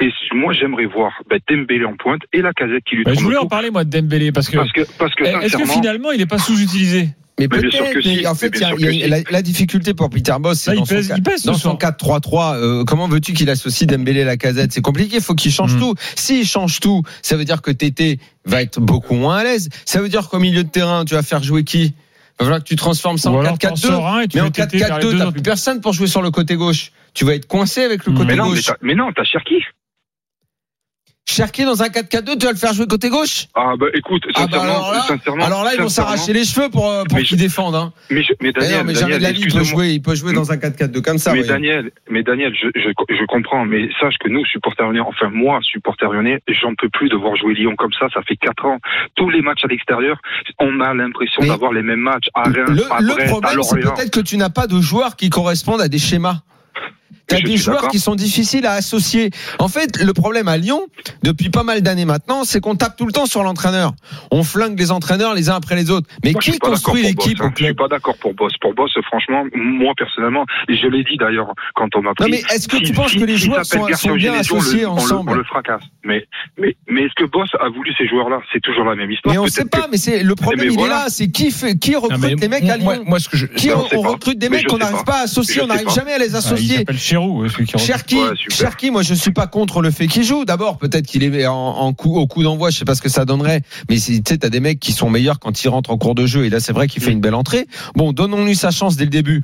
[0.00, 3.36] Et moi, j'aimerais voir ben, Dembélé en pointe et Lacazette qui lui Bah, je voulais
[3.36, 4.56] en parler, moi, de Dembélé, parce que.
[4.56, 7.08] Parce que, parce que Est-ce que finalement, il n'est pas sous-utilisé?
[7.38, 8.26] Mais Mais peut-être, mais si.
[8.26, 9.94] en fait, Mais il y a- bien il y a, sûr que la, la difficulté
[9.94, 11.78] pour Peter Boss, c'est il dans son, pèse, dans son soir.
[11.78, 12.54] 4-3-3.
[12.56, 14.72] euh, comment veux-tu qu'il associe Dembélé et la casette?
[14.72, 15.78] C'est compliqué, faut qu'il change Mm.
[15.80, 15.94] tout.
[16.16, 19.68] S'il change tout, ça veut dire que Tété va être beaucoup moins à l'aise.
[19.84, 21.84] Ça veut dire qu'au milieu de terrain, tu vas faire jouer qui?
[21.84, 21.92] Il
[22.40, 23.76] va falloir que tu transformes ça en alors, t'en 4-4-2.
[23.88, 25.80] sors un et tu Mais en mets Tété derrière les 4-4-2, deux t'as plus personne
[25.80, 26.92] pour jouer sur le côté gauche.
[27.14, 28.14] Tu vas être coincé avec le Mm.
[28.16, 28.64] côté mais non, mais, gauche.
[28.66, 29.54] t'as- mais non, t'as Cherki.
[31.30, 33.48] Cherki dans un 4-4-2, tu vas le faire jouer côté gauche?
[33.54, 36.44] Ah bah écoute, Ah bah sincèrement, alors là, sincèrement, alors là ils vont s'arracher les
[36.44, 37.74] cheveux pour, euh, pour qu'ils défendent.
[37.74, 37.92] Hein.
[38.08, 40.00] Mais, je- mais Mais Daniel, non, mais jamais de la vie, il peut jouer, il
[40.00, 41.34] peut jouer dans un 4-4-2 comme ça.
[41.34, 41.42] mais.
[41.44, 45.58] Daniel, mais Daniel, je, je, je comprends, mais sache que nous, supporters lyonnais, enfin moi,
[45.62, 48.06] supporter lyonnais, j'en peux plus de voir jouer Lyon comme ça.
[48.14, 48.78] Ça fait quatre ans.
[49.14, 50.16] Tous les matchs à l'extérieur,
[50.58, 54.10] on a l'impression d'avoir les mêmes matchs à Reims, Le, à Brest, problème, c'est peut-être
[54.12, 56.36] que tu n'as pas de joueurs qui correspondent à des schémas.
[57.28, 59.30] T'as des joueurs qui sont difficiles à associer.
[59.58, 60.86] En fait, le problème à Lyon,
[61.22, 63.92] depuis pas mal d'années maintenant, c'est qu'on tape tout le temps sur l'entraîneur.
[64.30, 66.08] On flingue les entraîneurs les uns après les autres.
[66.24, 67.52] Mais Moi, qui construit l'équipe hein.
[67.58, 68.52] Je suis pas d'accord pour Boss.
[68.60, 72.24] Pour Boss, franchement, moi personnellement, et je l'ai dit d'ailleurs quand on m'a pris.
[72.24, 74.94] Non, mais est-ce que tu penses que les joueurs sont- bien on le- associés on
[74.94, 75.82] le- ensemble On le fracasse.
[76.04, 76.24] Mais,
[76.58, 78.40] mais, mais est-ce que Boss a voulu ces joueurs-là?
[78.52, 79.34] C'est toujours la même histoire.
[79.34, 80.94] Mais on sait que- pas, mais c'est le problème, mais il voilà.
[80.94, 81.06] est là.
[81.10, 82.84] C'est qui fait, qui recrute Non, les mecs à Lyon?
[82.84, 85.18] moi, moi, ce que je, Qui on, on recrute des mecs qu'on n'arrive pas.
[85.20, 86.84] à associer, on n'arrive jamais à les Ah, il associer.
[87.26, 87.78] Euh, celui qui.
[87.78, 88.30] Cherki, Ouais.
[88.48, 90.44] Cherki, moi je suis pas contre le fait qu'il joue.
[90.44, 93.08] D'abord, peut-être qu'il est en, en coup, au coup d'envoi, je sais pas ce que
[93.08, 95.90] ça donnerait, mais c'est- tu sais, t'as des mecs qui sont meilleurs quand ils rentrent
[95.90, 96.44] en cours de jeu.
[96.44, 97.66] Et là, c'est vrai qu'il fait une belle entrée.
[97.94, 99.42] Bon, donnons-lui sa chance dès le début.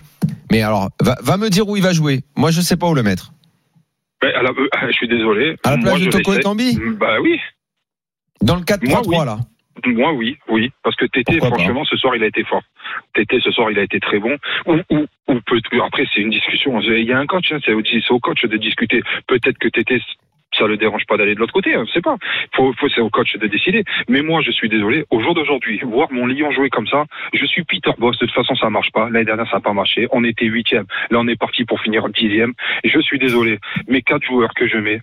[0.51, 2.23] Mais alors, va, va me dire où il va jouer.
[2.37, 3.33] Moi, je sais pas où le mettre.
[4.23, 5.57] À la- euh, je suis désolé.
[5.65, 6.41] À la Moi, place de je Toko l'essaie.
[6.41, 7.39] Ekambi Bah oui.
[8.43, 9.27] Dans le 4-3-3 Moi, oui.
[9.27, 9.39] là.
[9.87, 12.63] Moi, oui, oui, parce que Tété, Pourquoi franchement, ce soir, il a été fort.
[13.13, 14.37] Tété, ce soir, il a été très bon.
[14.67, 16.81] Ou, ou, ou peut après, c'est une discussion.
[16.81, 19.03] Il y a un coach, hein, c'est au, coach de discuter.
[19.27, 20.01] Peut-être que Tété,
[20.57, 22.17] ça le dérange pas d'aller de l'autre côté, hein, je sais pas.
[22.55, 23.83] Faut, faut, c'est au coach de décider.
[24.09, 25.05] Mais moi, je suis désolé.
[25.11, 28.19] Au jour d'aujourd'hui, voir mon Lyon jouer comme ça, je suis Peter Boss.
[28.19, 29.11] De toute façon, ça marche pas.
[29.11, 30.07] L'année dernière, ça n'a pas marché.
[30.13, 30.87] On était huitième.
[31.11, 32.53] Là, on est parti pour finir dixième.
[32.85, 33.59] Je suis désolé.
[33.89, 35.01] Mes quatre joueurs que je mets,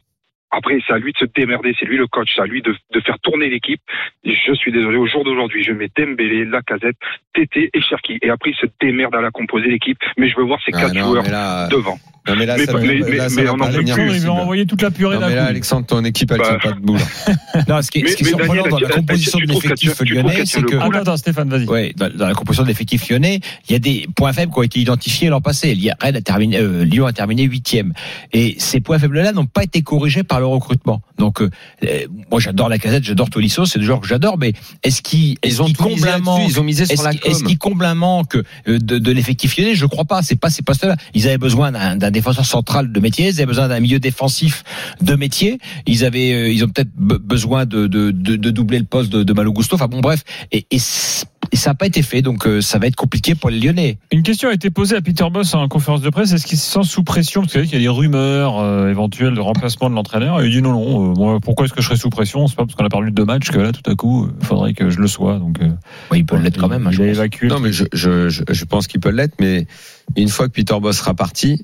[0.51, 2.75] après, c'est à lui de se démerder, c'est lui le coach, c'est à lui de,
[2.93, 3.81] de faire tourner l'équipe.
[4.25, 6.97] Je suis désolé, au jour d'aujourd'hui, je mets Dembélé, Lacazette,
[7.33, 8.19] Tété et Cherki.
[8.21, 9.97] Et après, il se démerde à la composer l'équipe.
[10.17, 11.97] Mais je veux voir ces Ah, quatre non, joueurs là, devant.
[12.27, 14.15] Non, mais là, Mais ça mais- là, mais- ça mais on en peut plus.
[14.17, 15.45] Ils vont envoyer toute la purée Non, d'un mais là.
[15.45, 16.97] Alexandre, ton équipe, elle Bah, tient pas debout.
[17.67, 20.59] non, ce qui ce qui est surprenant Daniel, dans la composition de l'effectif lyonnais, c'est
[20.59, 21.65] le que Attends, attends, Stéphane, vas-y.
[21.65, 24.59] Ouais, dans, dans la composition de l'effectif lyonnais, il y a des points faibles qui
[24.59, 25.73] ont été identifiés l'an passé.
[25.73, 27.93] Lyon a terminé, euh, Lyon a terminé huitième,
[28.33, 31.01] et ces points faibles-là n'ont pas été corrigés par le recrutement.
[31.17, 31.49] Donc, euh,
[31.83, 34.53] euh, moi, j'adore la casette, j'adore Tolisso, c'est des joueurs que j'adore, mais
[34.83, 37.47] est-ce qu'ils Ils ont ils ont misé sur est-ce la qu'ils- est-ce com.
[37.47, 38.43] qu'ils comblent un manque euh,
[38.79, 39.75] de, de l'effectif lyonnais?
[39.75, 40.21] Je crois pas.
[40.21, 40.95] C'est pas ces postes-là.
[41.13, 43.27] Ils avaient besoin d'un d'un défenseur central de métier.
[43.29, 44.63] Ils avaient besoin d'un milieu défensif
[45.01, 45.59] de métier.
[45.87, 49.11] Ils avaient, euh, ils ont peut-être be- besoin de, de, de, de doubler le poste
[49.11, 49.75] de, de Malo Gusto.
[49.75, 50.23] Enfin bon, bref.
[50.51, 53.35] Et, et, c- et ça n'a pas été fait, donc euh, ça va être compliqué
[53.35, 53.97] pour les Lyonnais.
[54.11, 56.31] Une question a été posée à Peter Boss en conférence de presse.
[56.33, 57.41] Est-ce qu'il se sent sous pression?
[57.41, 60.41] Parce que vous savez qu'il y a des rumeurs euh, éventuelles de remplacement de l'entraîneur.
[60.41, 61.11] Et il dit non, non.
[61.11, 62.47] euh, moi, pourquoi est-ce que je serais sous pression?
[62.47, 64.73] C'est pas parce qu'on a perdu deux matchs que là, tout à coup, il faudrait
[64.73, 65.39] que je le sois.
[65.39, 65.69] Donc, euh,
[66.11, 66.87] Ouais, ils peuvent l'être quand même.
[66.87, 67.47] hein, Il je évacué.
[67.47, 69.67] Non, mais je, je, je, je pense qu'il peut l'être, mais
[70.15, 71.63] une fois que Peter Boss sera parti,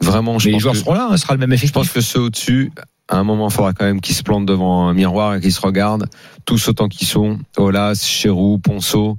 [0.00, 1.08] vraiment, je Mais les pense joueurs que, seront là.
[1.10, 1.72] hein, Ce sera le même je effectif.
[1.72, 2.72] pense que ceux au-dessus,
[3.08, 5.52] à un moment, il faudra quand même qu'ils se plantent devant un miroir et qu'ils
[5.52, 6.06] se regardent,
[6.44, 9.16] tous autant qu'ils sont, Olas, Chéroux, Ponceau,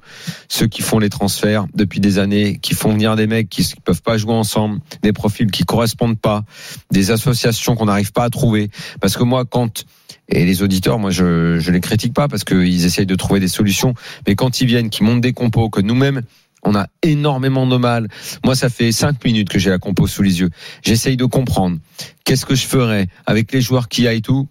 [0.50, 3.82] ceux qui font les transferts depuis des années, qui font venir des mecs qui ne
[3.86, 6.44] peuvent pas jouer ensemble, des profils qui correspondent pas,
[6.92, 8.70] des associations qu'on n'arrive pas à trouver.
[9.00, 9.86] Parce que moi, quand
[10.30, 13.48] et les auditeurs, moi, je je les critique pas parce qu'ils essayent de trouver des
[13.48, 13.94] solutions,
[14.28, 16.24] mais quand ils viennent, qui montent des compos, que nous-mêmes
[16.68, 18.10] on a énormément de mal.
[18.44, 20.50] Moi, ça fait cinq minutes que j'ai la compo sous les yeux.
[20.84, 21.78] J'essaye de comprendre.
[22.26, 24.48] Qu'est-ce que je ferais avec les joueurs qu'il y a et tout?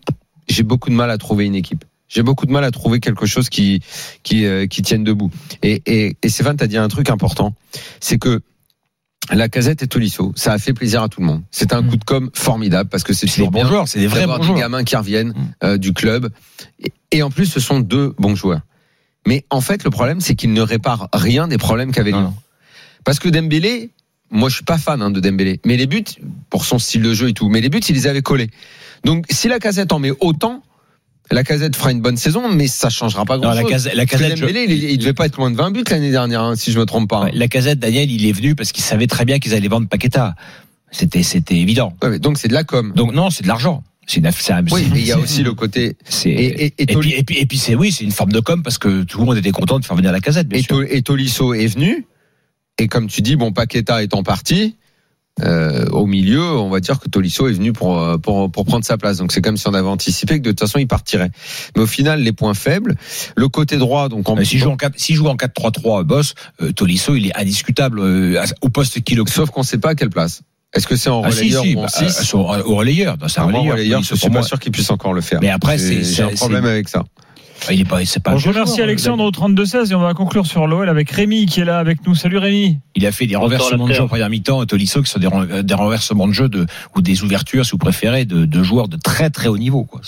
[0.48, 1.85] J'ai beaucoup de mal à trouver une équipe.
[2.09, 3.81] J'ai beaucoup de mal à trouver quelque chose qui
[4.22, 5.31] qui euh, qui tienne debout.
[5.62, 7.55] Et et, et Stéphane, t'as dit un truc important,
[8.00, 8.40] c'est que
[9.33, 11.42] la casette et Tolisso, ça a fait plaisir à tout le monde.
[11.50, 13.98] C'est un coup de com formidable parce que c'est C'est des toujours bons joueurs, c'est
[13.98, 14.59] des vrais bons des joueurs.
[14.59, 16.31] gamins qui reviennent euh, du club.
[16.79, 18.61] Et, et en plus, ce sont deux bons joueurs.
[19.27, 22.35] Mais en fait, le problème, c'est qu'ils ne réparent rien des problèmes qu'avait Lyon.
[23.05, 23.91] Parce que Dembélé,
[24.31, 26.05] moi, je suis pas fan hein, de Dembélé, mais les buts,
[26.51, 28.51] pour son style de jeu et tout, mais les buts, il les avait collés.
[29.05, 30.62] Donc, si la casette en met autant,
[31.31, 33.62] la casette fera une bonne saison, mais ça changera pas Non, grand la
[33.95, 36.43] la casette, je- Dembélé, il, il devait pas être loin de 20 buts l'année dernière,
[36.43, 37.25] hein, si je me trompe pas.
[37.27, 37.31] hein.
[37.33, 40.35] La casette, Daniel, il est venu parce qu'il savait très bien qu'ils allaient vendre Paqueta.
[40.93, 41.95] C'était, c'était évident.
[42.03, 42.93] Ouais, donc, c'est de la com.
[42.95, 43.83] Donc non, c'est de l'argent.
[44.07, 45.97] C'est une, c'est un- oui, mais il y a aussi le côté.
[46.25, 48.33] Et, et, et, et, Toli- puis, et puis, et puis c'est oui, c'est une forme
[48.33, 50.59] de com parce que tout le monde était content de faire venir la casette, bien
[50.61, 50.77] et, sûr.
[50.77, 52.07] To- et Tolisso est venu.
[52.79, 54.77] Et comme tu dis, bon, Paqueta étant parti,
[55.42, 58.85] euh, au milieu, on va dire que Tolisso est venu pour, euh, pour, pour prendre
[58.85, 59.19] sa place.
[59.19, 61.31] Donc c'est comme si on avait anticipé que de toute façon il partirait.
[61.77, 62.95] Mais au final, les points faibles,
[63.37, 66.35] le côté droit, donc en Euh, S'il joue en 4, s'il joue en 4-3-3, boss,
[66.62, 69.35] euh, Tolisso, il est indiscutable euh, au poste qu'il occupe.
[69.35, 70.42] sauf qu'on sait pas à quelle place.
[70.74, 73.16] Est-ce que c'est en Ah, si, relayeur si, ou en bah, 6 euh, au relayeur,
[73.20, 73.76] non, c'est un Moi, en relayeur.
[73.76, 75.40] relayeur, je Tolisso, suis pas sûr qu'il puisse encore le faire.
[75.40, 77.05] Mais après, J'ai- c'est- j'ai un problème avec ça.
[77.68, 78.33] Ah, Il est pas.
[78.33, 81.61] Bon, je remercie Alexandre au 32-16 et on va conclure sur l'OL avec Rémi qui
[81.61, 82.14] est là avec nous.
[82.14, 82.79] Salut Rémi.
[82.94, 85.26] Il a fait des renversements de jeu en première mi-temps, et Tolisso, qui sont des,
[85.26, 88.88] ren- des renversements de jeu de, ou des ouvertures, si vous préférez, de, de joueurs
[88.88, 89.85] de très très haut niveau.
[89.85, 90.02] Quoi.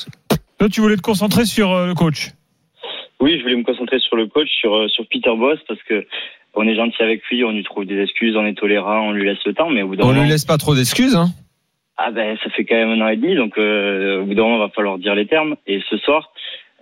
[0.59, 2.33] Toi, tu voulais te concentrer sur euh, le coach?
[3.21, 6.07] Oui, je voulais me concentrer sur le coach, sur, euh, sur Peter Boss, parce que
[6.59, 9.25] on est gentil avec lui, on lui trouve des excuses, on est tolérant, on lui
[9.27, 11.17] laisse le temps, mais au bout d'un On moment, lui laisse pas trop d'excuses.
[11.17, 11.29] Hein.
[11.97, 14.43] ah ben ça fait quand même un an et demi, donc euh, au bout d'un
[14.43, 15.57] moment, il va falloir dire les termes.
[15.67, 16.31] Et ce soir,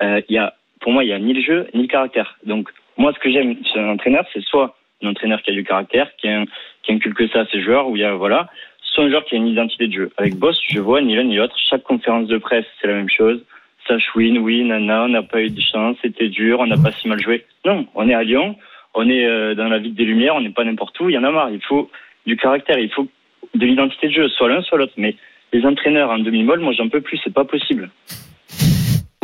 [0.02, 2.38] euh, y a, pour moi, il y a ni le jeu ni le caractère.
[2.44, 5.64] Donc moi, ce que j'aime chez un entraîneur, c'est soit un entraîneur qui a du
[5.64, 6.44] caractère, qui, a-
[6.82, 8.48] qui inculque ça à ses joueurs, où il y a voilà,
[8.82, 10.10] soit un joueur qui a une identité de jeu.
[10.16, 11.56] Avec Boss, je vois ni l'un ni l'autre.
[11.68, 13.42] Chaque conférence de presse, c'est la même chose.
[13.88, 16.90] Ça chouine, oui, nana, on n'a pas eu de chance, c'était dur, on n'a pas
[16.92, 17.44] si mal joué.
[17.64, 18.56] Non, on est à Lyon,
[18.96, 21.18] on est euh, dans la ville des Lumières, on n'est pas n'importe où, il y
[21.18, 21.50] en a marre.
[21.50, 21.90] Il faut
[22.26, 23.06] du caractère, il faut
[23.54, 24.94] de l'identité de jeu, soit l'un, soit l'autre.
[24.96, 25.14] Mais
[25.52, 27.90] les entraîneurs en demi-molle, moi j'en peux plus, c'est pas possible.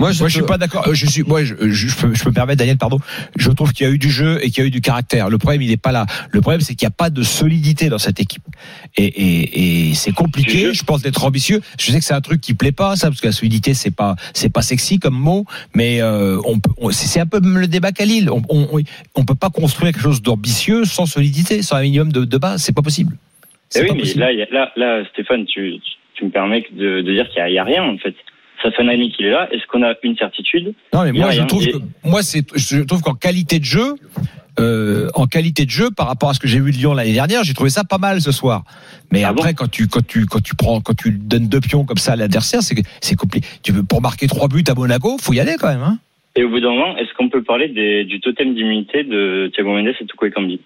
[0.02, 0.86] Moi, je, Moi, je suis pas d'accord.
[0.88, 2.98] Euh, Je suis, moi, je, je, je peux, je peux me permettre, Daniel, pardon.
[3.36, 5.30] Je trouve qu'il y a eu du jeu et qu'il y a eu du caractère.
[5.30, 6.06] Le problème, il n'est pas là.
[6.30, 8.42] Le problème, c'est qu'il n'y a pas de solidité dans cette équipe.
[8.96, 10.74] Et, et, et c'est compliqué.
[10.74, 11.60] Je pense d'être ambitieux.
[11.78, 13.90] Je sais que c'est un truc qui plaît pas, ça, parce que la solidité, c'est
[13.94, 17.66] pas, c'est pas sexy comme mot, mais euh, on, peut- on- c'est un peu le
[17.68, 18.28] débat qu'à Lille.
[18.30, 18.68] On, on,
[19.14, 22.62] on- peut pas construire quelque chose d'ambitieux sans solidité, sans un minimum de, de base.
[22.62, 23.16] C'est pas possible.
[23.74, 24.20] Eh oui, pas mais possible.
[24.20, 27.64] là, là, là, Stéphane, tu, tu, tu me permets de, de dire qu'il n'y a
[27.64, 28.14] rien en fait.
[28.62, 29.48] Ça fait un demi qu'il est là.
[29.53, 33.03] Est-ce qu'on a une certitude Non, mais moi, je trouve que, moi, c'est, je trouve
[33.03, 33.96] qu'en qualité de jeu,
[34.61, 37.14] euh, en qualité de jeu, par rapport à ce que j'ai vu de Lyon l'année
[37.14, 38.64] dernière, j'ai trouvé ça pas mal ce soir.
[39.11, 41.85] Mais Ah après, quand tu, quand tu, quand tu prends, quand tu donnes deux pions
[41.85, 43.46] comme ça à l'adversaire, c'est, c'est compliqué.
[43.64, 45.98] Tu veux, pour marquer trois buts à Monaco, faut y aller quand même, hein.
[46.35, 49.70] Et au bout d'un moment, est-ce qu'on peut parler des, du totem d'immunité de Thiago
[49.70, 50.61] Mendes et Tuko Ekambi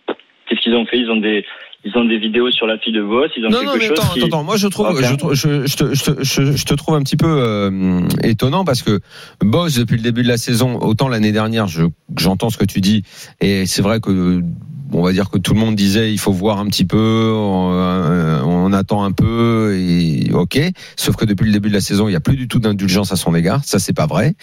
[0.46, 0.98] Qu'est-ce qu'ils ont fait?
[0.98, 1.44] Ils ont des
[1.88, 3.30] ils ont des vidéos sur la fille de Boss.
[3.36, 4.24] Ils ont Non, quelque non, mais chose attends, qui...
[4.24, 4.42] attends.
[4.42, 4.96] Moi, je trouve, Ok.
[5.00, 8.64] je, je, je te, je, te- je- je te trouve un petit peu euh, étonnant
[8.64, 8.98] parce que
[9.40, 11.82] Boss, depuis le début de la saison, autant l'année dernière, je,
[12.18, 13.04] j'entends ce que tu dis,
[13.40, 14.42] et c'est vrai que
[14.92, 17.72] on va dire que tout le monde disait il faut voir un petit peu, on,
[17.72, 20.60] euh, on attend un peu, et ok.
[20.96, 23.12] Sauf que depuis le début de la saison, il n'y a plus du tout d'indulgence
[23.12, 23.62] à son égard.
[23.64, 24.34] Ça, c'est pas vrai.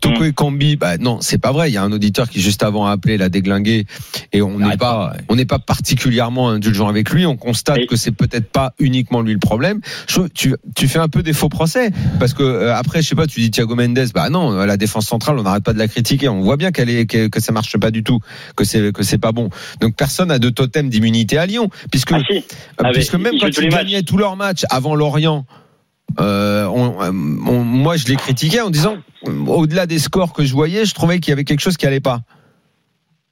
[0.00, 1.70] Toko Ekambi, bah non, c'est pas vrai.
[1.70, 3.86] Il y a un auditeur qui juste avant a appelé, l'a déglingué,
[4.32, 7.26] et on n'est pas, on n'est pas particulièrement indulgent avec lui.
[7.26, 9.80] On constate que c'est peut-être pas uniquement lui le problème.
[10.08, 13.14] Je tu, tu fais un peu des faux procès parce que euh, après, je sais
[13.14, 15.78] pas, tu dis Thiago Mendes, bah non, euh, la défense centrale, on n'arrête pas de
[15.78, 16.28] la critiquer.
[16.28, 18.20] On voit bien qu'elle est que, que ça marche pas du tout,
[18.56, 19.50] que c'est que c'est pas bon.
[19.80, 22.38] Donc personne n'a de totem d'immunité à Lyon, puisque Ah si.
[22.38, 22.40] euh,
[22.78, 25.44] Ah, puisque même quand ils gagnaient tous leurs matchs avant Lorient.
[26.20, 28.98] Euh, on- euh, on- moi, je les critiquais en disant,
[29.46, 32.00] au-delà des scores que je voyais, je trouvais qu'il y avait quelque chose qui allait
[32.00, 32.20] pas.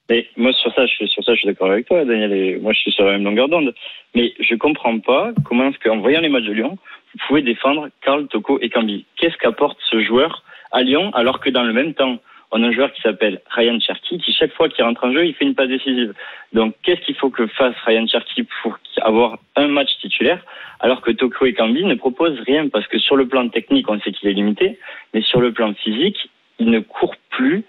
[0.09, 2.33] Mais moi sur ça, je suis sur ça, je suis d'accord avec toi, Daniel.
[2.33, 3.73] Et moi, je suis sur la même longueur d'onde.
[4.15, 6.77] Mais je comprends pas comment est-ce qu'en voyant les matchs de Lyon,
[7.13, 9.05] vous pouvez défendre Karl Toko et Cambi.
[9.17, 10.43] Qu'est-ce qu'apporte ce joueur
[10.73, 12.17] à Lyon alors que dans le même temps,
[12.51, 15.25] on a un joueur qui s'appelle Ryan Cherky qui chaque fois qu'il rentre en jeu,
[15.25, 16.13] il fait une passe décisive.
[16.53, 20.43] Donc qu'est-ce qu'il faut que fasse Ryan Cherky pour avoir un match titulaire
[20.79, 22.67] alors que Toko et Cambi ne proposent rien?
[22.67, 24.79] Parce que sur le plan technique, on sait qu'il est limité,
[25.13, 27.63] mais sur le plan physique, il ne court plus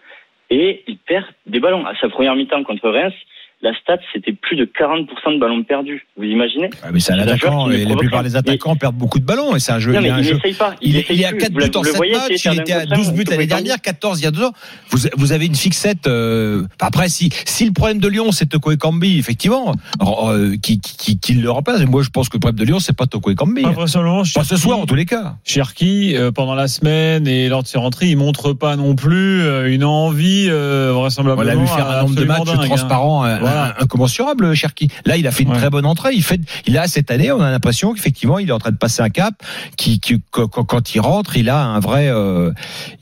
[0.50, 1.86] et il perd des ballons.
[1.86, 3.14] À sa première mi-temps contre Reims,
[3.62, 6.06] la stat, c'était plus de 40% de ballons perdus.
[6.16, 9.24] Vous imaginez Ah, mais c'est un attaquant, et la plupart des attaquants perdent beaucoup de
[9.24, 9.92] ballons, et c'est un jeu.
[9.92, 10.74] Non, il mais il n'essaye pas.
[10.82, 11.38] Il, est- essaye il est à plus.
[11.38, 13.24] 4 Vous buts en vous le 7 voyez matchs, il était à un 12 buts
[13.30, 14.52] l'année dernière, 14 il y a deux ans.
[14.90, 16.06] Vous, vous avez une fixette.
[16.08, 20.96] euh, après, si, si le problème de Lyon, c'est Toko Ekambi, effectivement, euh, qui, qui,
[20.96, 21.80] qui, qui le remplace.
[21.80, 23.62] Et moi, je pense que le problème de Lyon, c'est pas Toko Ekambi.
[23.62, 25.36] Pas vraisemblablement, Pas ce soir, en tous les cas.
[25.44, 29.42] Cherki, euh, pendant la semaine et lors de ses rentrées, il montre pas non plus
[29.42, 31.42] euh, une envie euh, On vraisemblablement.
[31.48, 32.58] l'a vu faire un nombre de matchs hein.
[32.64, 33.74] transparents, un- Voilà.
[33.80, 34.88] incommensurable, Cherki.
[35.04, 35.58] Là, il a fait une Ouais.
[35.58, 36.10] très bonne entrée.
[36.14, 38.76] Il fait, il a cette année, on a l'impression qu'effectivement, il est en train de
[38.76, 39.34] passer un cap.
[39.76, 42.52] Qui, qui quand, quand- il rentre, il a un vrai, euh,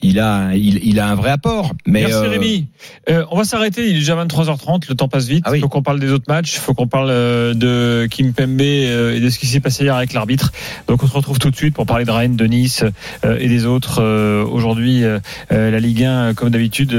[0.03, 1.73] il a, il, il a un vrai apport.
[1.87, 2.67] Mais Merci euh, Rémi.
[3.09, 5.45] Euh, on va s'arrêter, il est déjà 23h30, le temps passe vite.
[5.47, 8.33] Ah Il faut qu'on parle des autres matchs, il faut qu'on parle euh, de Kim
[8.33, 10.53] Pembe euh, et de ce qui s'est passé hier avec l'arbitre.
[10.89, 12.85] Donc on se retrouve tout de suite pour parler de Rennes, de Nice
[13.25, 14.03] et des autres.
[14.45, 15.03] Aujourd'hui,
[15.51, 16.97] la Ligue 1, euh, comme d'habitude,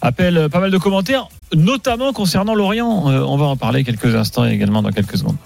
[0.00, 3.10] appelle pas mal de commentaires, notamment concernant Lorient.
[3.10, 5.36] Euh, on va en parler quelques instants et également dans quelques secondes.